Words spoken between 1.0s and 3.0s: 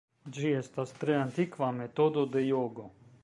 tre antikva metodo de jogo.